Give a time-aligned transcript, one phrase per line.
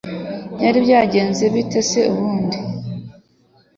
[0.55, 2.57] Byari byagenze bite se ubundi?